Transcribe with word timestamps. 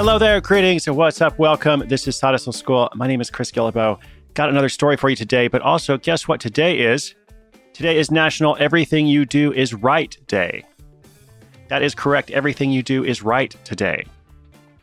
Hello 0.00 0.18
there, 0.18 0.40
greetings, 0.40 0.86
and 0.86 0.96
what's 0.96 1.20
up? 1.20 1.38
Welcome. 1.38 1.86
This 1.86 2.08
is 2.08 2.16
Side 2.16 2.40
School. 2.40 2.88
My 2.94 3.06
name 3.06 3.20
is 3.20 3.28
Chris 3.28 3.52
Guillebeau. 3.52 3.98
Got 4.32 4.48
another 4.48 4.70
story 4.70 4.96
for 4.96 5.10
you 5.10 5.14
today, 5.14 5.46
but 5.46 5.60
also 5.60 5.98
guess 5.98 6.26
what 6.26 6.40
today 6.40 6.78
is? 6.78 7.14
Today 7.74 7.98
is 7.98 8.10
National 8.10 8.56
Everything 8.58 9.06
You 9.06 9.26
Do 9.26 9.52
Is 9.52 9.74
Right 9.74 10.16
Day. 10.26 10.64
That 11.68 11.82
is 11.82 11.94
correct. 11.94 12.30
Everything 12.30 12.70
you 12.70 12.82
do 12.82 13.04
is 13.04 13.22
right 13.22 13.54
today. 13.64 14.06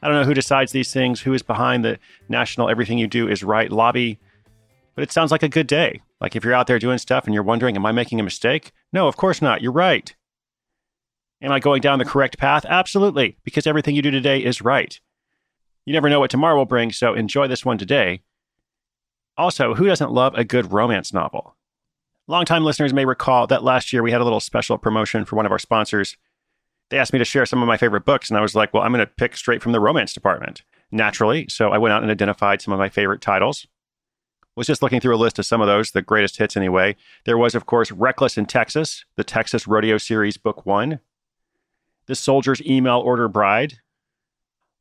I 0.03 0.07
don't 0.07 0.17
know 0.17 0.23
who 0.23 0.35
decides 0.35 0.71
these 0.71 0.93
things, 0.93 1.19
who 1.19 1.33
is 1.33 1.41
behind 1.41 1.83
the 1.83 1.97
National 2.29 2.69
Everything 2.69 2.99
You 2.99 3.07
Do 3.07 3.27
Is 3.27 3.43
Right 3.43 3.71
lobby, 3.71 4.19
but 4.93 5.01
it 5.01 5.11
sounds 5.11 5.31
like 5.31 5.41
a 5.41 5.49
good 5.49 5.65
day. 5.65 5.99
Like 6.21 6.35
if 6.35 6.43
you're 6.43 6.53
out 6.53 6.67
there 6.67 6.77
doing 6.77 6.99
stuff 6.99 7.25
and 7.25 7.33
you're 7.33 7.41
wondering, 7.41 7.75
am 7.75 7.87
I 7.87 7.91
making 7.91 8.19
a 8.19 8.23
mistake? 8.23 8.71
No, 8.93 9.07
of 9.07 9.17
course 9.17 9.41
not. 9.41 9.63
You're 9.63 9.71
right. 9.71 10.15
Am 11.41 11.51
I 11.51 11.59
going 11.59 11.81
down 11.81 11.97
the 11.97 12.05
correct 12.05 12.37
path? 12.37 12.65
Absolutely, 12.65 13.35
because 13.43 13.65
everything 13.65 13.95
you 13.95 14.03
do 14.03 14.11
today 14.11 14.43
is 14.43 14.61
right. 14.61 14.99
You 15.87 15.93
never 15.93 16.09
know 16.09 16.19
what 16.19 16.29
tomorrow 16.29 16.57
will 16.57 16.65
bring, 16.65 16.91
so 16.91 17.13
enjoy 17.13 17.47
this 17.47 17.63
one 17.63 17.77
today. 17.77 18.19
Also, 19.37 19.73
who 19.73 19.85
doesn't 19.85 20.11
love 20.11 20.35
a 20.35 20.43
good 20.43 20.73
romance 20.73 21.13
novel? 21.13 21.55
Longtime 22.27 22.65
listeners 22.65 22.93
may 22.93 23.05
recall 23.05 23.47
that 23.47 23.63
last 23.63 23.93
year 23.93 24.03
we 24.03 24.11
had 24.11 24.19
a 24.19 24.25
little 24.25 24.41
special 24.41 24.77
promotion 24.77 25.23
for 25.23 25.37
one 25.37 25.45
of 25.45 25.51
our 25.53 25.57
sponsors. 25.57 26.17
They 26.89 26.97
asked 26.97 27.13
me 27.13 27.19
to 27.19 27.25
share 27.25 27.45
some 27.45 27.61
of 27.61 27.69
my 27.69 27.77
favorite 27.77 28.03
books, 28.03 28.29
and 28.29 28.37
I 28.37 28.41
was 28.41 28.53
like, 28.53 28.73
well, 28.73 28.83
I'm 28.83 28.91
going 28.91 28.99
to 29.05 29.09
pick 29.09 29.37
straight 29.37 29.63
from 29.63 29.71
the 29.71 29.79
romance 29.79 30.13
department. 30.13 30.61
Naturally, 30.91 31.47
so 31.47 31.69
I 31.69 31.77
went 31.77 31.93
out 31.93 32.01
and 32.01 32.11
identified 32.11 32.61
some 32.61 32.73
of 32.73 32.79
my 32.79 32.89
favorite 32.89 33.21
titles. 33.21 33.65
Was 34.57 34.67
just 34.67 34.81
looking 34.81 34.99
through 34.99 35.15
a 35.15 35.23
list 35.23 35.39
of 35.39 35.45
some 35.45 35.61
of 35.61 35.67
those, 35.67 35.91
the 35.91 36.01
greatest 36.01 36.35
hits 36.35 36.57
anyway. 36.57 36.97
There 37.23 37.37
was, 37.37 37.55
of 37.55 37.65
course, 37.65 37.93
Reckless 37.93 38.37
in 38.37 38.45
Texas, 38.45 39.05
the 39.15 39.23
Texas 39.23 39.67
Rodeo 39.67 39.97
Series, 39.97 40.35
Book 40.35 40.65
One. 40.65 40.99
The 42.07 42.15
Soldier's 42.15 42.61
Mail 42.65 42.99
Order 42.99 43.29
Bride, 43.29 43.75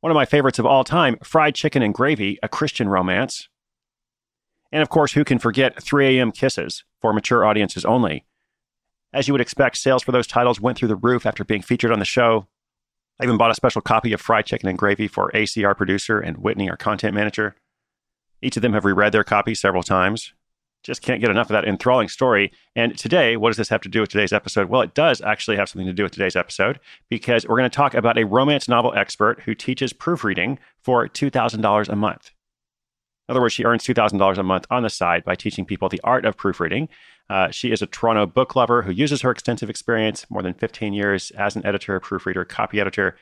one 0.01 0.11
of 0.11 0.15
my 0.15 0.25
favorites 0.25 0.59
of 0.59 0.65
all 0.65 0.83
time, 0.83 1.17
Fried 1.23 1.55
Chicken 1.55 1.81
and 1.81 1.93
Gravy, 1.93 2.37
a 2.43 2.47
Christian 2.47 2.89
romance. 2.89 3.49
And 4.71 4.81
of 4.81 4.89
course, 4.89 5.13
who 5.13 5.23
can 5.23 5.39
forget 5.39 5.81
3 5.81 6.17
a.m. 6.17 6.31
Kisses 6.31 6.83
for 7.01 7.13
mature 7.13 7.45
audiences 7.45 7.85
only? 7.85 8.25
As 9.13 9.27
you 9.27 9.33
would 9.33 9.41
expect, 9.41 9.77
sales 9.77 10.03
for 10.03 10.11
those 10.11 10.27
titles 10.27 10.59
went 10.59 10.77
through 10.77 10.89
the 10.89 10.95
roof 10.95 11.25
after 11.25 11.43
being 11.43 11.61
featured 11.61 11.91
on 11.91 11.99
the 11.99 12.05
show. 12.05 12.47
I 13.19 13.23
even 13.23 13.37
bought 13.37 13.51
a 13.51 13.55
special 13.55 13.81
copy 13.81 14.13
of 14.13 14.21
Fried 14.21 14.45
Chicken 14.45 14.69
and 14.69 14.77
Gravy 14.77 15.07
for 15.07 15.31
ACR 15.31 15.75
producer, 15.75 16.19
and 16.19 16.37
Whitney, 16.37 16.69
our 16.69 16.77
content 16.77 17.15
manager. 17.15 17.55
Each 18.41 18.55
of 18.55 18.61
them 18.61 18.73
have 18.73 18.85
reread 18.85 19.13
their 19.13 19.23
copy 19.23 19.55
several 19.55 19.81
times. 19.81 20.33
Just 20.83 21.01
can't 21.01 21.19
get 21.19 21.29
enough 21.29 21.47
of 21.47 21.53
that 21.53 21.67
enthralling 21.67 22.07
story. 22.07 22.51
And 22.75 22.97
today, 22.97 23.35
what 23.35 23.49
does 23.49 23.57
this 23.57 23.69
have 23.69 23.81
to 23.81 23.89
do 23.89 24.01
with 24.01 24.09
today's 24.09 24.31
episode? 24.31 24.69
Well, 24.69 24.81
it 24.81 24.93
does 24.93 25.21
actually 25.21 25.57
have 25.57 25.67
something 25.67 25.87
to 25.87 25.93
do 25.93 26.03
with 26.03 26.13
today's 26.13 26.35
episode 26.35 26.79
because 27.09 27.45
we're 27.45 27.57
going 27.57 27.69
to 27.69 27.75
talk 27.75 27.93
about 27.93 28.17
a 28.17 28.25
romance 28.25 28.67
novel 28.67 28.93
expert 28.95 29.41
who 29.41 29.53
teaches 29.53 29.91
proofreading 29.91 30.59
for 30.81 31.07
$2,000 31.07 31.89
a 31.89 31.95
month. 31.95 32.31
In 33.27 33.33
other 33.33 33.41
words, 33.41 33.53
she 33.53 33.65
earns 33.65 33.83
$2,000 33.83 34.37
a 34.37 34.43
month 34.43 34.65
on 34.69 34.83
the 34.83 34.89
side 34.89 35.25
by 35.25 35.35
teaching 35.35 35.65
people 35.65 35.89
the 35.89 35.99
art 36.03 36.25
of 36.25 36.37
proofreading. 36.37 36.87
Uh, 37.29 37.51
she 37.51 37.71
is 37.71 37.81
a 37.81 37.87
Toronto 37.87 38.25
book 38.25 38.55
lover 38.55 38.83
who 38.83 38.91
uses 38.91 39.21
her 39.21 39.31
extensive 39.31 39.69
experience, 39.69 40.25
more 40.29 40.41
than 40.41 40.53
15 40.53 40.93
years 40.93 41.31
as 41.31 41.57
an 41.57 41.65
editor, 41.65 41.99
proofreader, 41.99 42.45
copy 42.45 42.79
editor, 42.79 43.17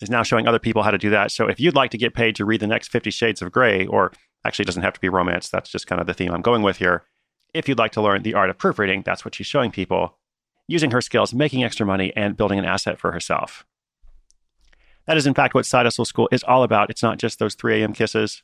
is 0.00 0.10
now 0.10 0.22
showing 0.22 0.46
other 0.46 0.58
people 0.58 0.82
how 0.82 0.90
to 0.90 0.98
do 0.98 1.08
that. 1.08 1.30
So 1.30 1.48
if 1.48 1.58
you'd 1.58 1.74
like 1.74 1.90
to 1.92 1.98
get 1.98 2.14
paid 2.14 2.36
to 2.36 2.44
read 2.44 2.60
the 2.60 2.66
next 2.66 2.88
50 2.88 3.10
Shades 3.10 3.40
of 3.40 3.50
Grey 3.50 3.86
or 3.86 4.12
Actually, 4.46 4.64
doesn't 4.66 4.82
have 4.82 4.94
to 4.94 5.00
be 5.00 5.08
romance. 5.08 5.48
That's 5.48 5.70
just 5.70 5.86
kind 5.86 6.00
of 6.00 6.06
the 6.06 6.14
theme 6.14 6.32
I'm 6.32 6.42
going 6.42 6.62
with 6.62 6.76
here. 6.76 7.02
If 7.52 7.68
you'd 7.68 7.78
like 7.78 7.92
to 7.92 8.02
learn 8.02 8.22
the 8.22 8.34
art 8.34 8.50
of 8.50 8.58
proofreading, 8.58 9.02
that's 9.02 9.24
what 9.24 9.34
she's 9.34 9.46
showing 9.46 9.72
people, 9.72 10.18
using 10.68 10.92
her 10.92 11.00
skills, 11.00 11.34
making 11.34 11.64
extra 11.64 11.84
money, 11.84 12.12
and 12.14 12.36
building 12.36 12.58
an 12.58 12.64
asset 12.64 12.98
for 12.98 13.10
herself. 13.12 13.66
That 15.06 15.16
is, 15.16 15.26
in 15.26 15.34
fact, 15.34 15.54
what 15.54 15.66
Side 15.66 15.86
Hustle 15.86 16.04
School 16.04 16.28
is 16.30 16.44
all 16.44 16.62
about. 16.62 16.90
It's 16.90 17.02
not 17.02 17.18
just 17.18 17.38
those 17.38 17.54
3 17.54 17.80
a.m. 17.80 17.92
kisses, 17.92 18.42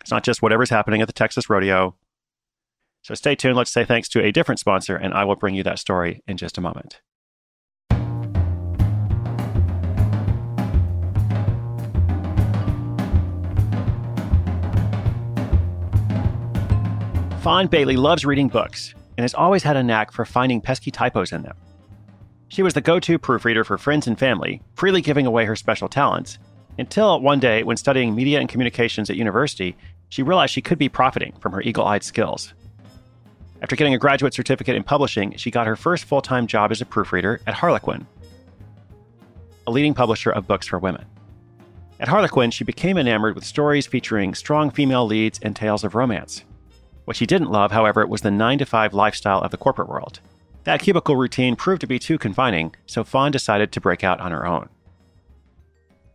it's 0.00 0.10
not 0.10 0.24
just 0.24 0.42
whatever's 0.42 0.70
happening 0.70 1.00
at 1.02 1.06
the 1.06 1.12
Texas 1.12 1.48
Rodeo. 1.48 1.94
So 3.02 3.14
stay 3.14 3.34
tuned. 3.34 3.56
Let's 3.56 3.70
say 3.70 3.84
thanks 3.84 4.08
to 4.10 4.24
a 4.24 4.32
different 4.32 4.58
sponsor, 4.58 4.96
and 4.96 5.14
I 5.14 5.24
will 5.24 5.36
bring 5.36 5.54
you 5.54 5.62
that 5.62 5.78
story 5.78 6.22
in 6.26 6.36
just 6.36 6.58
a 6.58 6.60
moment. 6.60 7.00
Fawn 17.40 17.68
Bailey 17.68 17.96
loves 17.96 18.24
reading 18.24 18.48
books 18.48 18.94
and 19.16 19.22
has 19.22 19.32
always 19.32 19.62
had 19.62 19.76
a 19.76 19.82
knack 19.82 20.10
for 20.10 20.24
finding 20.24 20.60
pesky 20.60 20.90
typos 20.90 21.32
in 21.32 21.42
them. 21.42 21.56
She 22.48 22.62
was 22.62 22.74
the 22.74 22.80
go 22.80 22.98
to 22.98 23.18
proofreader 23.18 23.64
for 23.64 23.78
friends 23.78 24.06
and 24.06 24.18
family, 24.18 24.60
freely 24.74 25.00
giving 25.00 25.24
away 25.24 25.44
her 25.44 25.54
special 25.54 25.88
talents, 25.88 26.38
until 26.78 27.20
one 27.20 27.40
day, 27.40 27.62
when 27.62 27.76
studying 27.76 28.14
media 28.14 28.40
and 28.40 28.48
communications 28.48 29.10
at 29.10 29.16
university, 29.16 29.76
she 30.08 30.22
realized 30.22 30.52
she 30.52 30.62
could 30.62 30.78
be 30.78 30.88
profiting 30.88 31.32
from 31.40 31.52
her 31.52 31.60
eagle 31.62 31.84
eyed 31.84 32.02
skills. 32.02 32.54
After 33.62 33.76
getting 33.76 33.94
a 33.94 33.98
graduate 33.98 34.34
certificate 34.34 34.76
in 34.76 34.84
publishing, 34.84 35.36
she 35.36 35.50
got 35.50 35.66
her 35.66 35.76
first 35.76 36.04
full 36.04 36.22
time 36.22 36.46
job 36.46 36.70
as 36.70 36.80
a 36.80 36.86
proofreader 36.86 37.40
at 37.46 37.54
Harlequin, 37.54 38.06
a 39.66 39.70
leading 39.70 39.94
publisher 39.94 40.30
of 40.30 40.46
books 40.46 40.66
for 40.66 40.78
women. 40.78 41.04
At 42.00 42.08
Harlequin, 42.08 42.52
she 42.52 42.64
became 42.64 42.96
enamored 42.96 43.34
with 43.34 43.44
stories 43.44 43.86
featuring 43.86 44.34
strong 44.34 44.70
female 44.70 45.04
leads 45.04 45.40
and 45.40 45.54
tales 45.54 45.82
of 45.82 45.96
romance. 45.96 46.44
What 47.08 47.16
she 47.16 47.24
didn't 47.24 47.50
love, 47.50 47.72
however, 47.72 48.06
was 48.06 48.20
the 48.20 48.30
9 48.30 48.58
to 48.58 48.66
5 48.66 48.92
lifestyle 48.92 49.40
of 49.40 49.50
the 49.50 49.56
corporate 49.56 49.88
world. 49.88 50.20
That 50.64 50.82
cubicle 50.82 51.16
routine 51.16 51.56
proved 51.56 51.80
to 51.80 51.86
be 51.86 51.98
too 51.98 52.18
confining, 52.18 52.74
so 52.84 53.02
Fawn 53.02 53.32
decided 53.32 53.72
to 53.72 53.80
break 53.80 54.04
out 54.04 54.20
on 54.20 54.30
her 54.30 54.44
own. 54.44 54.68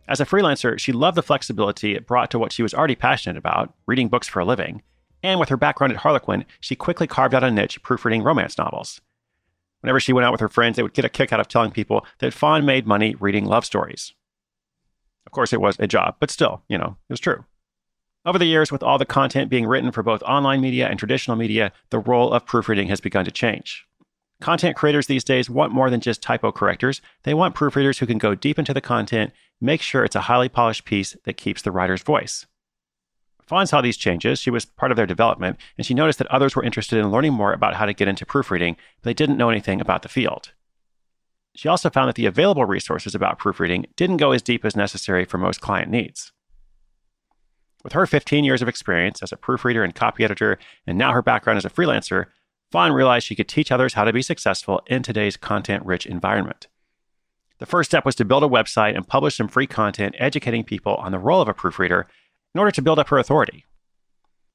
As 0.06 0.20
a 0.20 0.24
freelancer, 0.24 0.78
she 0.78 0.92
loved 0.92 1.16
the 1.16 1.22
flexibility 1.24 1.96
it 1.96 2.06
brought 2.06 2.30
to 2.30 2.38
what 2.38 2.52
she 2.52 2.62
was 2.62 2.72
already 2.72 2.94
passionate 2.94 3.36
about, 3.36 3.74
reading 3.86 4.06
books 4.06 4.28
for 4.28 4.38
a 4.38 4.44
living, 4.44 4.82
and 5.20 5.40
with 5.40 5.48
her 5.48 5.56
background 5.56 5.92
at 5.92 5.98
Harlequin, 5.98 6.44
she 6.60 6.76
quickly 6.76 7.08
carved 7.08 7.34
out 7.34 7.42
a 7.42 7.50
niche 7.50 7.82
proofreading 7.82 8.22
romance 8.22 8.56
novels. 8.56 9.00
Whenever 9.80 9.98
she 9.98 10.12
went 10.12 10.24
out 10.24 10.30
with 10.30 10.42
her 10.42 10.48
friends, 10.48 10.76
they 10.76 10.84
would 10.84 10.94
get 10.94 11.04
a 11.04 11.08
kick 11.08 11.32
out 11.32 11.40
of 11.40 11.48
telling 11.48 11.72
people 11.72 12.06
that 12.20 12.32
Fawn 12.32 12.64
made 12.64 12.86
money 12.86 13.16
reading 13.16 13.46
love 13.46 13.64
stories. 13.64 14.14
Of 15.26 15.32
course, 15.32 15.52
it 15.52 15.60
was 15.60 15.74
a 15.80 15.88
job, 15.88 16.18
but 16.20 16.30
still, 16.30 16.62
you 16.68 16.78
know, 16.78 16.98
it 17.08 17.12
was 17.12 17.18
true. 17.18 17.46
Over 18.26 18.38
the 18.38 18.46
years, 18.46 18.72
with 18.72 18.82
all 18.82 18.96
the 18.96 19.04
content 19.04 19.50
being 19.50 19.66
written 19.66 19.92
for 19.92 20.02
both 20.02 20.22
online 20.22 20.62
media 20.62 20.88
and 20.88 20.98
traditional 20.98 21.36
media, 21.36 21.72
the 21.90 21.98
role 21.98 22.32
of 22.32 22.46
proofreading 22.46 22.88
has 22.88 23.00
begun 23.00 23.26
to 23.26 23.30
change. 23.30 23.86
Content 24.40 24.76
creators 24.76 25.06
these 25.06 25.24
days 25.24 25.50
want 25.50 25.72
more 25.72 25.90
than 25.90 26.00
just 26.00 26.22
typo 26.22 26.50
correctors. 26.50 27.02
They 27.24 27.34
want 27.34 27.54
proofreaders 27.54 27.98
who 27.98 28.06
can 28.06 28.16
go 28.16 28.34
deep 28.34 28.58
into 28.58 28.72
the 28.72 28.80
content, 28.80 29.32
make 29.60 29.82
sure 29.82 30.04
it's 30.04 30.16
a 30.16 30.22
highly 30.22 30.48
polished 30.48 30.86
piece 30.86 31.16
that 31.24 31.36
keeps 31.36 31.60
the 31.60 31.70
writer's 31.70 32.02
voice. 32.02 32.46
Fawn 33.42 33.66
saw 33.66 33.82
these 33.82 33.98
changes. 33.98 34.38
She 34.38 34.50
was 34.50 34.64
part 34.64 34.90
of 34.90 34.96
their 34.96 35.06
development, 35.06 35.58
and 35.76 35.86
she 35.86 35.92
noticed 35.92 36.18
that 36.18 36.28
others 36.28 36.56
were 36.56 36.64
interested 36.64 36.98
in 36.98 37.10
learning 37.10 37.34
more 37.34 37.52
about 37.52 37.74
how 37.74 37.84
to 37.84 37.92
get 37.92 38.08
into 38.08 38.24
proofreading, 38.24 38.76
but 39.02 39.04
they 39.04 39.14
didn't 39.14 39.36
know 39.36 39.50
anything 39.50 39.82
about 39.82 40.00
the 40.00 40.08
field. 40.08 40.52
She 41.54 41.68
also 41.68 41.90
found 41.90 42.08
that 42.08 42.16
the 42.16 42.26
available 42.26 42.64
resources 42.64 43.14
about 43.14 43.38
proofreading 43.38 43.84
didn't 43.96 44.16
go 44.16 44.32
as 44.32 44.40
deep 44.40 44.64
as 44.64 44.74
necessary 44.74 45.26
for 45.26 45.36
most 45.36 45.60
client 45.60 45.90
needs. 45.90 46.32
With 47.84 47.92
her 47.92 48.06
15 48.06 48.44
years 48.44 48.62
of 48.62 48.68
experience 48.68 49.22
as 49.22 49.30
a 49.30 49.36
proofreader 49.36 49.84
and 49.84 49.94
copy 49.94 50.24
editor, 50.24 50.58
and 50.86 50.96
now 50.96 51.12
her 51.12 51.22
background 51.22 51.58
as 51.58 51.66
a 51.66 51.70
freelancer, 51.70 52.26
Fawn 52.72 52.92
realized 52.92 53.26
she 53.26 53.36
could 53.36 53.46
teach 53.46 53.70
others 53.70 53.92
how 53.92 54.04
to 54.04 54.12
be 54.12 54.22
successful 54.22 54.82
in 54.86 55.02
today's 55.02 55.36
content 55.36 55.84
rich 55.84 56.06
environment. 56.06 56.66
The 57.58 57.66
first 57.66 57.90
step 57.90 58.04
was 58.04 58.14
to 58.16 58.24
build 58.24 58.42
a 58.42 58.48
website 58.48 58.96
and 58.96 59.06
publish 59.06 59.36
some 59.36 59.48
free 59.48 59.66
content 59.66 60.16
educating 60.18 60.64
people 60.64 60.94
on 60.96 61.12
the 61.12 61.18
role 61.18 61.42
of 61.42 61.46
a 61.46 61.54
proofreader 61.54 62.08
in 62.54 62.58
order 62.58 62.72
to 62.72 62.82
build 62.82 62.98
up 62.98 63.10
her 63.10 63.18
authority. 63.18 63.66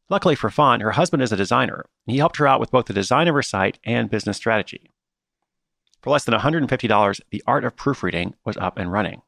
Luckily 0.09 0.35
for 0.35 0.49
Fawn, 0.49 0.79
her 0.81 0.91
husband 0.91 1.21
is 1.21 1.31
a 1.31 1.37
designer, 1.37 1.85
and 2.07 2.13
he 2.13 2.17
helped 2.17 2.37
her 2.37 2.47
out 2.47 2.59
with 2.59 2.71
both 2.71 2.85
the 2.85 2.93
design 2.93 3.27
of 3.27 3.35
her 3.35 3.43
site 3.43 3.77
and 3.85 4.09
business 4.09 4.37
strategy. 4.37 4.89
For 6.01 6.09
less 6.09 6.25
than 6.25 6.33
$150, 6.33 7.21
the 7.29 7.43
art 7.45 7.63
of 7.63 7.75
proofreading 7.75 8.33
was 8.43 8.57
up 8.57 8.79
and 8.79 8.91
running. 8.91 9.21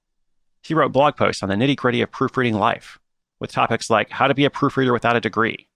She 0.64 0.74
wrote 0.74 0.92
blog 0.92 1.16
posts 1.16 1.44
on 1.44 1.50
the 1.50 1.56
nitty 1.56 1.76
gritty 1.76 2.02
of 2.02 2.12
proofreading 2.12 2.56
life, 2.56 3.00
with 3.42 3.52
topics 3.52 3.90
like 3.90 4.12
how 4.12 4.28
to 4.28 4.34
be 4.34 4.46
a 4.46 4.50
proofreader 4.50 4.94
without 4.94 5.18
a 5.18 5.20
degree. 5.20 5.68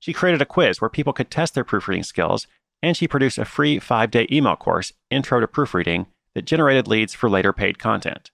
She 0.00 0.12
created 0.12 0.42
a 0.42 0.46
quiz 0.46 0.80
where 0.80 0.90
people 0.90 1.12
could 1.12 1.30
test 1.30 1.54
their 1.54 1.62
proofreading 1.62 2.02
skills, 2.02 2.48
and 2.82 2.96
she 2.96 3.06
produced 3.06 3.38
a 3.38 3.44
free 3.44 3.78
five 3.78 4.10
day 4.10 4.26
email 4.32 4.56
course, 4.56 4.92
Intro 5.10 5.38
to 5.38 5.46
Proofreading, 5.46 6.06
that 6.34 6.46
generated 6.46 6.88
leads 6.88 7.14
for 7.14 7.30
later 7.30 7.52
paid 7.52 7.78
content. 7.78 8.32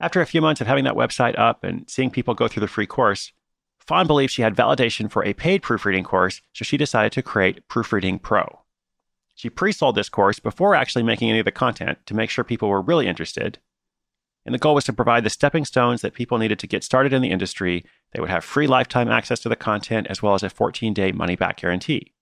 After 0.00 0.20
a 0.20 0.26
few 0.26 0.42
months 0.42 0.60
of 0.60 0.66
having 0.66 0.84
that 0.84 0.96
website 0.96 1.38
up 1.38 1.64
and 1.64 1.88
seeing 1.88 2.10
people 2.10 2.34
go 2.34 2.48
through 2.48 2.62
the 2.62 2.66
free 2.66 2.86
course, 2.86 3.32
Fawn 3.78 4.06
believed 4.06 4.32
she 4.32 4.42
had 4.42 4.54
validation 4.54 5.10
for 5.10 5.24
a 5.24 5.32
paid 5.32 5.62
proofreading 5.62 6.04
course, 6.04 6.42
so 6.52 6.64
she 6.64 6.76
decided 6.76 7.12
to 7.12 7.22
create 7.22 7.66
Proofreading 7.68 8.18
Pro. 8.18 8.60
She 9.34 9.48
pre 9.48 9.72
sold 9.72 9.94
this 9.94 10.08
course 10.08 10.38
before 10.38 10.74
actually 10.74 11.04
making 11.04 11.30
any 11.30 11.38
of 11.38 11.44
the 11.44 11.52
content 11.52 11.98
to 12.06 12.14
make 12.14 12.30
sure 12.30 12.44
people 12.44 12.68
were 12.68 12.82
really 12.82 13.06
interested, 13.06 13.58
and 14.44 14.54
the 14.54 14.58
goal 14.58 14.74
was 14.74 14.84
to 14.84 14.92
provide 14.92 15.24
the 15.24 15.30
stepping 15.30 15.64
stones 15.64 16.00
that 16.02 16.14
people 16.14 16.38
needed 16.38 16.58
to 16.58 16.66
get 16.66 16.82
started 16.82 17.12
in 17.12 17.22
the 17.22 17.30
industry. 17.30 17.84
They 18.12 18.20
would 18.20 18.30
have 18.30 18.44
free 18.44 18.66
lifetime 18.66 19.08
access 19.08 19.40
to 19.40 19.48
the 19.48 19.56
content 19.56 20.06
as 20.08 20.22
well 20.22 20.34
as 20.34 20.42
a 20.42 20.50
14 20.50 20.92
day 20.92 21.12
money 21.12 21.36
back 21.36 21.58
guarantee. 21.58 22.12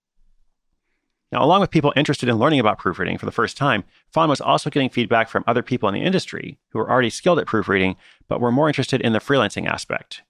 Now, 1.33 1.45
along 1.45 1.61
with 1.61 1.71
people 1.71 1.93
interested 1.95 2.29
in 2.29 2.39
learning 2.39 2.59
about 2.59 2.79
proofreading 2.79 3.17
for 3.17 3.27
the 3.27 3.33
first 3.33 3.57
time, 3.57 3.85
Fawn 4.13 4.29
was 4.29 4.41
also 4.41 4.69
getting 4.69 4.91
feedback 4.91 5.29
from 5.29 5.45
other 5.47 5.63
people 5.63 5.89
in 5.89 5.95
the 5.95 6.03
industry 6.03 6.59
who 6.71 6.81
were 6.81 6.91
already 6.91 7.11
skilled 7.11 7.39
at 7.39 7.47
proofreading, 7.47 7.97
but 8.29 8.41
were 8.41 8.51
more 8.51 8.67
interested 8.67 9.01
in 9.01 9.13
the 9.13 9.21
freelancing 9.21 9.69
aspect. 9.69 10.23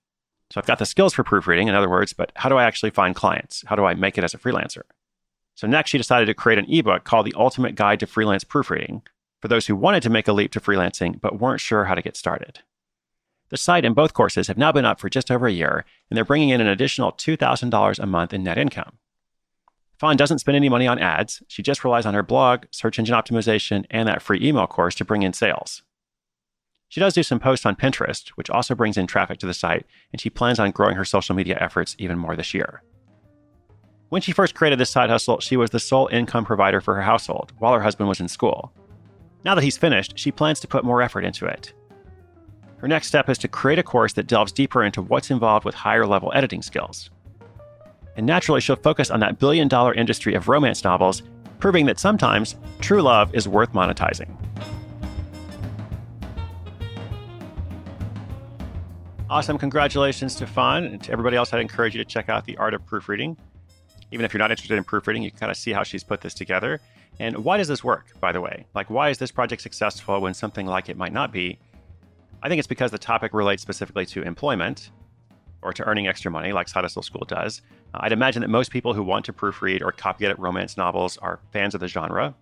So 0.53 0.61
I've 0.61 0.67
got 0.67 0.79
the 0.79 0.87
skills 0.87 1.15
for 1.15 1.25
proofreading, 1.25 1.69
in 1.69 1.75
other 1.75 1.89
words, 1.89 2.13
but 2.13 2.33
how 2.37 2.49
do 2.49 2.57
I 2.57 2.65
actually 2.65 2.91
find 2.91 3.15
clients? 3.15 3.65
How 3.67 3.77
do 3.77 3.85
I 3.85 3.95
make 3.95 4.19
it 4.19 4.25
as 4.25 4.35
a 4.35 4.39
freelancer? 4.39 4.83
So 5.55 5.67
next, 5.67 5.91
she 5.91 5.99
decided 5.99 6.27
to 6.27 6.35
create 6.35 6.59
an 6.59 6.71
ebook 6.71 7.05
called 7.05 7.27
The 7.27 7.35
Ultimate 7.37 7.77
Guide 7.77 8.01
to 8.01 8.07
Freelance 8.07 8.45
Proofreading 8.45 9.03
for 9.41 9.49
those 9.49 9.67
who 9.67 9.77
wanted 9.77 10.03
to 10.03 10.11
make 10.11 10.29
a 10.29 10.33
leap 10.33 10.53
to 10.53 10.61
freelancing 10.61 11.21
but 11.21 11.41
weren't 11.41 11.61
sure 11.61 11.85
how 11.85 11.95
to 11.95 12.03
get 12.03 12.17
started. 12.17 12.61
The 13.51 13.57
site 13.57 13.85
and 13.85 13.95
both 13.95 14.15
courses 14.15 14.47
have 14.47 14.59
now 14.59 14.71
been 14.71 14.85
up 14.85 15.01
for 15.01 15.09
just 15.09 15.31
over 15.31 15.47
a 15.47 15.53
year, 15.53 15.85
and 16.09 16.17
they're 16.17 16.25
bringing 16.25 16.51
in 16.51 16.61
an 16.61 16.69
additional 16.69 17.13
$2,000 17.13 17.99
a 17.99 18.07
month 18.07 18.33
in 18.33 18.45
net 18.45 18.59
income. 18.59 18.99
Fawn 19.99 20.17
doesn't 20.17 20.39
spend 20.39 20.57
any 20.57 20.69
money 20.69 20.87
on 20.87 20.99
ads. 20.99 21.43
She 21.49 21.63
just 21.63 21.85
relies 21.85 22.07
on 22.07 22.15
her 22.15 22.23
blog, 22.23 22.65
search 22.71 22.99
engine 22.99 23.15
optimization, 23.15 23.85
and 23.91 24.09
that 24.09 24.23
free 24.23 24.39
email 24.41 24.67
course 24.67 24.95
to 24.95 25.05
bring 25.05 25.23
in 25.23 25.33
sales. 25.33 25.83
She 26.89 27.01
does 27.01 27.15
do 27.15 27.23
some 27.23 27.39
posts 27.39 27.67
on 27.67 27.77
Pinterest, 27.77 28.31
which 28.31 28.51
also 28.51 28.75
brings 28.75 28.97
in 28.97 29.07
traffic 29.07 29.39
to 29.41 29.47
the 29.47 29.55
site, 29.55 29.85
and 30.13 30.21
she 30.21 30.31
plans 30.31 30.59
on 30.59 30.71
growing 30.71 30.97
her 30.97 31.05
social 31.05 31.35
media 31.35 31.59
efforts 31.61 31.97
even 31.99 32.19
more 32.19 32.35
this 32.35 32.55
year. 32.55 32.83
When 34.09 34.23
she 34.23 34.33
first 34.33 34.55
created 34.55 34.81
this 34.81 34.91
side 34.91 35.11
hustle, 35.11 35.39
she 35.41 35.57
was 35.57 35.71
the 35.71 35.79
sole 35.79 36.09
income 36.09 36.45
provider 36.45 36.81
for 36.81 36.95
her 36.95 37.03
household 37.03 37.53
while 37.59 37.75
her 37.75 37.83
husband 37.83 38.09
was 38.09 38.21
in 38.21 38.27
school. 38.27 38.73
Now 39.45 39.55
that 39.55 39.65
he's 39.65 39.79
finished, 39.79 40.19
she 40.19 40.31
plans 40.31 40.61
to 40.61 40.69
put 40.69 40.85
more 40.85 41.03
effort 41.03 41.25
into 41.25 41.47
it. 41.47 41.73
Her 42.79 42.89
next 42.89 43.09
step 43.09 43.29
is 43.29 43.39
to 43.39 43.49
create 43.49 43.79
a 43.79 43.83
course 43.83 44.15
that 44.15 44.27
delves 44.27 44.53
deeper 44.53 44.83
into 44.83 45.03
what's 45.03 45.31
involved 45.31 45.65
with 45.65 45.75
higher 45.75 46.07
level 46.07 46.33
editing 46.35 46.63
skills 46.63 47.11
and 48.17 48.27
naturally 48.27 48.61
she'll 48.61 48.77
focus 48.77 49.11
on 49.11 49.21
that 49.21 49.39
billion 49.39 49.69
dollar 49.69 49.95
industry 49.95 50.35
of 50.35 50.49
romance 50.49 50.85
novels, 50.85 51.23
proving 51.59 51.87
that 51.87 51.99
sometimes 51.99 52.57
true 52.81 53.01
love 53.03 53.35
is 53.35 53.49
worth 53.49 53.73
monetizing. 53.73 54.29
Awesome. 59.29 59.57
Congratulations 59.57 60.35
to 60.35 60.47
Fawn. 60.47 60.85
And 60.85 61.03
to 61.05 61.13
everybody 61.13 61.37
else, 61.37 61.55
I'd 61.55 61.61
encourage 61.61 61.95
you 61.95 62.03
to 62.03 62.05
check 62.05 62.29
out 62.29 62.45
The 62.45 62.57
Art 62.57 62.75
of 62.75 62.85
Proofreading. 62.85 63.39
Even 64.11 64.27
if 64.27 64.35
you're 64.35 64.39
not 64.39 64.51
interested 64.51 64.77
in 64.77 64.83
proofreading, 64.83 65.23
you 65.23 65.31
can 65.31 65.39
kind 65.39 65.51
of 65.51 65.57
see 65.57 65.73
how 65.73 65.85
she's 65.85 66.03
put 66.03 66.21
this 66.21 66.35
together. 66.35 66.81
And 67.21 67.45
why 67.45 67.59
does 67.59 67.69
this 67.69 67.85
work, 67.85 68.19
by 68.19 68.33
the 68.33 68.41
way? 68.41 68.65
Like, 68.75 68.89
why 68.89 69.11
is 69.11 69.19
this 69.19 69.31
project 69.31 69.61
successful 69.61 70.23
when 70.23 70.33
something 70.33 70.65
like 70.65 70.89
it 70.89 70.97
might 70.97 71.13
not 71.13 71.31
be? 71.31 71.59
I 72.43 72.49
think 72.49 72.59
it's 72.59 72.67
because 72.67 72.91
the 72.91 72.99
topic 72.99 73.35
relates 73.35 73.61
specifically 73.61 74.07
to 74.07 74.23
employment 74.23 74.91
or 75.61 75.75
to 75.75 75.85
earning 75.85 76.09
extra 76.09 76.31
money, 76.31 76.55
like 76.55 76.67
Side 76.67 76.91
School 76.91 77.27
does. 77.29 77.61
Uh, 77.93 77.99
I'd 78.01 78.13
imagine 78.13 78.41
that 78.41 78.49
most 78.49 78.71
people 78.71 78.95
who 78.95 79.03
want 79.03 79.27
to 79.27 79.35
proofread 79.35 79.83
or 79.83 79.93
copy 79.93 80.25
edit 80.25 80.39
romance 80.39 80.79
novels 80.79 81.19
are 81.19 81.41
fans 81.53 81.75
of 81.75 81.81
the 81.83 81.89
genre. 81.89 82.35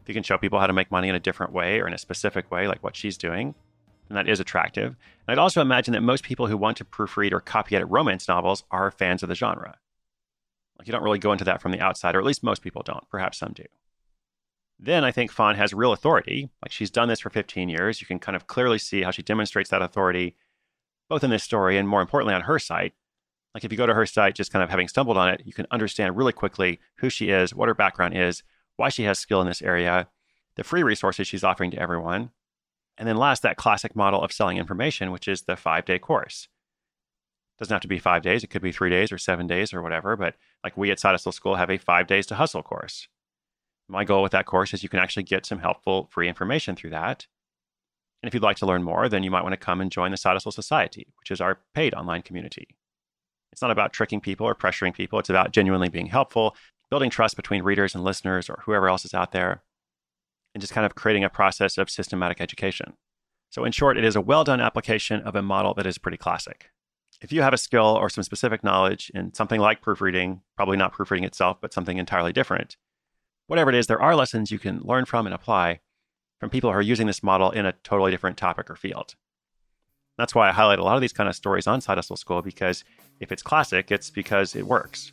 If 0.00 0.08
you 0.08 0.14
can 0.14 0.22
show 0.22 0.38
people 0.38 0.58
how 0.58 0.66
to 0.66 0.72
make 0.72 0.90
money 0.90 1.10
in 1.10 1.14
a 1.14 1.20
different 1.20 1.52
way 1.52 1.78
or 1.78 1.86
in 1.86 1.92
a 1.92 1.98
specific 1.98 2.50
way, 2.50 2.66
like 2.66 2.82
what 2.82 2.96
she's 2.96 3.18
doing, 3.18 3.54
then 4.08 4.16
that 4.16 4.30
is 4.30 4.40
attractive. 4.40 4.96
And 5.28 5.28
I'd 5.28 5.38
also 5.38 5.60
imagine 5.60 5.92
that 5.92 6.00
most 6.00 6.24
people 6.24 6.46
who 6.46 6.56
want 6.56 6.78
to 6.78 6.86
proofread 6.86 7.32
or 7.32 7.40
copy 7.40 7.76
edit 7.76 7.88
romance 7.90 8.28
novels 8.28 8.64
are 8.70 8.90
fans 8.90 9.22
of 9.22 9.28
the 9.28 9.34
genre. 9.34 9.76
Like 10.78 10.88
you 10.88 10.92
don't 10.92 11.02
really 11.02 11.18
go 11.18 11.32
into 11.32 11.44
that 11.44 11.62
from 11.62 11.72
the 11.72 11.80
outside, 11.80 12.14
or 12.14 12.18
at 12.18 12.24
least 12.24 12.42
most 12.42 12.62
people 12.62 12.82
don't. 12.82 13.08
Perhaps 13.10 13.38
some 13.38 13.52
do. 13.52 13.64
Then 14.78 15.04
I 15.04 15.12
think 15.12 15.30
Fawn 15.30 15.54
has 15.54 15.72
real 15.72 15.92
authority. 15.92 16.50
Like 16.62 16.72
she's 16.72 16.90
done 16.90 17.08
this 17.08 17.20
for 17.20 17.30
15 17.30 17.68
years. 17.68 18.00
You 18.00 18.06
can 18.06 18.18
kind 18.18 18.34
of 18.34 18.46
clearly 18.46 18.78
see 18.78 19.02
how 19.02 19.10
she 19.10 19.22
demonstrates 19.22 19.70
that 19.70 19.82
authority 19.82 20.36
both 21.08 21.22
in 21.22 21.30
this 21.30 21.44
story 21.44 21.76
and 21.76 21.88
more 21.88 22.00
importantly 22.00 22.34
on 22.34 22.42
her 22.42 22.58
site. 22.58 22.92
Like 23.54 23.64
if 23.64 23.70
you 23.70 23.78
go 23.78 23.86
to 23.86 23.94
her 23.94 24.06
site, 24.06 24.34
just 24.34 24.52
kind 24.52 24.62
of 24.62 24.70
having 24.70 24.88
stumbled 24.88 25.16
on 25.16 25.28
it, 25.28 25.42
you 25.44 25.52
can 25.52 25.66
understand 25.70 26.16
really 26.16 26.32
quickly 26.32 26.80
who 26.96 27.08
she 27.08 27.30
is, 27.30 27.54
what 27.54 27.68
her 27.68 27.74
background 27.74 28.16
is, 28.16 28.42
why 28.76 28.88
she 28.88 29.04
has 29.04 29.18
skill 29.18 29.40
in 29.40 29.46
this 29.46 29.62
area, 29.62 30.08
the 30.56 30.64
free 30.64 30.82
resources 30.82 31.28
she's 31.28 31.44
offering 31.44 31.70
to 31.70 31.78
everyone. 31.78 32.30
And 32.98 33.08
then 33.08 33.16
last, 33.16 33.42
that 33.42 33.56
classic 33.56 33.94
model 33.94 34.22
of 34.22 34.32
selling 34.32 34.56
information, 34.56 35.12
which 35.12 35.28
is 35.28 35.42
the 35.42 35.56
five 35.56 35.84
day 35.84 35.98
course. 35.98 36.48
Doesn't 37.58 37.72
have 37.74 37.82
to 37.82 37.88
be 37.88 37.98
five 37.98 38.22
days, 38.22 38.42
it 38.42 38.48
could 38.48 38.62
be 38.62 38.72
three 38.72 38.90
days 38.90 39.12
or 39.12 39.18
seven 39.18 39.46
days 39.46 39.72
or 39.72 39.82
whatever. 39.82 40.16
But 40.16 40.34
like 40.62 40.76
we 40.76 40.90
at 40.90 40.98
Side 40.98 41.12
Hustle 41.12 41.32
School 41.32 41.54
have 41.54 41.70
a 41.70 41.78
five 41.78 42.06
days 42.06 42.26
to 42.26 42.34
hustle 42.34 42.62
course. 42.62 43.08
My 43.88 44.04
goal 44.04 44.22
with 44.22 44.32
that 44.32 44.46
course 44.46 44.72
is 44.72 44.82
you 44.82 44.88
can 44.88 44.98
actually 44.98 45.24
get 45.24 45.46
some 45.46 45.58
helpful 45.58 46.08
free 46.10 46.28
information 46.28 46.74
through 46.74 46.90
that. 46.90 47.26
And 48.22 48.28
if 48.28 48.34
you'd 48.34 48.42
like 48.42 48.56
to 48.56 48.66
learn 48.66 48.82
more, 48.82 49.08
then 49.08 49.22
you 49.22 49.30
might 49.30 49.42
want 49.42 49.52
to 49.52 49.58
come 49.58 49.80
and 49.80 49.90
join 49.90 50.10
the 50.10 50.16
Side 50.16 50.32
Hustle 50.32 50.50
Society, 50.50 51.06
which 51.20 51.30
is 51.30 51.40
our 51.40 51.60
paid 51.74 51.94
online 51.94 52.22
community. 52.22 52.68
It's 53.52 53.62
not 53.62 53.70
about 53.70 53.92
tricking 53.92 54.20
people 54.20 54.46
or 54.46 54.54
pressuring 54.54 54.94
people. 54.94 55.18
It's 55.18 55.30
about 55.30 55.52
genuinely 55.52 55.90
being 55.90 56.06
helpful, 56.06 56.56
building 56.90 57.10
trust 57.10 57.36
between 57.36 57.62
readers 57.62 57.94
and 57.94 58.02
listeners 58.02 58.48
or 58.48 58.62
whoever 58.64 58.88
else 58.88 59.04
is 59.04 59.14
out 59.14 59.32
there, 59.32 59.62
and 60.54 60.60
just 60.60 60.72
kind 60.72 60.86
of 60.86 60.94
creating 60.94 61.22
a 61.22 61.30
process 61.30 61.76
of 61.76 61.90
systematic 61.90 62.40
education. 62.40 62.94
So, 63.50 63.64
in 63.64 63.72
short, 63.72 63.98
it 63.98 64.04
is 64.04 64.16
a 64.16 64.20
well 64.20 64.42
done 64.42 64.60
application 64.60 65.20
of 65.20 65.36
a 65.36 65.42
model 65.42 65.74
that 65.74 65.86
is 65.86 65.98
pretty 65.98 66.16
classic. 66.16 66.70
If 67.24 67.32
you 67.32 67.40
have 67.40 67.54
a 67.54 67.58
skill 67.58 67.86
or 67.86 68.10
some 68.10 68.22
specific 68.22 68.62
knowledge 68.62 69.10
in 69.14 69.32
something 69.32 69.58
like 69.58 69.80
proofreading, 69.80 70.42
probably 70.56 70.76
not 70.76 70.92
proofreading 70.92 71.24
itself, 71.24 71.56
but 71.58 71.72
something 71.72 71.96
entirely 71.96 72.34
different, 72.34 72.76
whatever 73.46 73.70
it 73.70 73.76
is, 73.76 73.86
there 73.86 74.02
are 74.02 74.14
lessons 74.14 74.50
you 74.50 74.58
can 74.58 74.82
learn 74.82 75.06
from 75.06 75.24
and 75.26 75.34
apply 75.34 75.80
from 76.38 76.50
people 76.50 76.70
who 76.70 76.76
are 76.76 76.82
using 76.82 77.06
this 77.06 77.22
model 77.22 77.50
in 77.50 77.64
a 77.64 77.72
totally 77.82 78.10
different 78.10 78.36
topic 78.36 78.68
or 78.68 78.76
field. 78.76 79.14
That's 80.18 80.34
why 80.34 80.50
I 80.50 80.52
highlight 80.52 80.78
a 80.78 80.84
lot 80.84 80.96
of 80.96 81.00
these 81.00 81.14
kind 81.14 81.26
of 81.26 81.34
stories 81.34 81.66
on 81.66 81.80
Side 81.80 81.96
Hustle 81.96 82.18
School 82.18 82.42
because 82.42 82.84
if 83.20 83.32
it's 83.32 83.42
classic, 83.42 83.90
it's 83.90 84.10
because 84.10 84.54
it 84.54 84.66
works. 84.66 85.10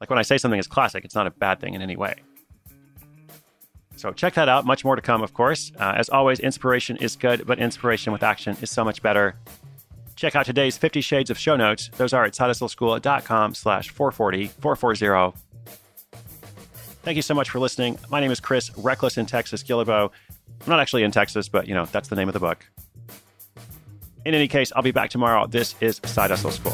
Like 0.00 0.08
when 0.08 0.18
I 0.18 0.22
say 0.22 0.38
something 0.38 0.58
is 0.58 0.66
classic, 0.66 1.04
it's 1.04 1.14
not 1.14 1.26
a 1.26 1.30
bad 1.30 1.60
thing 1.60 1.74
in 1.74 1.82
any 1.82 1.96
way. 1.96 2.14
So 3.96 4.10
check 4.14 4.32
that 4.34 4.48
out. 4.48 4.64
Much 4.64 4.86
more 4.86 4.96
to 4.96 5.02
come, 5.02 5.22
of 5.22 5.34
course. 5.34 5.70
Uh, 5.78 5.92
as 5.96 6.08
always, 6.08 6.40
inspiration 6.40 6.96
is 6.96 7.14
good, 7.14 7.46
but 7.46 7.58
inspiration 7.58 8.14
with 8.14 8.22
action 8.22 8.56
is 8.62 8.70
so 8.70 8.82
much 8.82 9.02
better. 9.02 9.36
Check 10.16 10.34
out 10.34 10.46
today's 10.46 10.78
50 10.78 11.02
Shades 11.02 11.30
of 11.30 11.38
show 11.38 11.56
notes. 11.56 11.90
Those 11.98 12.12
are 12.14 12.24
at 12.24 12.32
sidehustleschool.com 12.32 13.54
slash 13.54 13.90
440, 13.90 14.46
440. 14.60 15.38
Thank 17.02 17.16
you 17.16 17.22
so 17.22 17.34
much 17.34 17.50
for 17.50 17.60
listening. 17.60 17.98
My 18.10 18.18
name 18.18 18.30
is 18.30 18.40
Chris, 18.40 18.70
Reckless 18.78 19.18
in 19.18 19.26
Texas, 19.26 19.62
Guillebeau. 19.62 20.10
I'm 20.40 20.70
not 20.70 20.80
actually 20.80 21.04
in 21.04 21.10
Texas, 21.12 21.48
but 21.48 21.68
you 21.68 21.74
know, 21.74 21.84
that's 21.84 22.08
the 22.08 22.16
name 22.16 22.28
of 22.28 22.32
the 22.32 22.40
book. 22.40 22.66
In 24.24 24.34
any 24.34 24.48
case, 24.48 24.72
I'll 24.74 24.82
be 24.82 24.90
back 24.90 25.10
tomorrow. 25.10 25.46
This 25.46 25.76
is 25.80 26.00
Side 26.04 26.30
Hustle 26.30 26.50
School. 26.50 26.72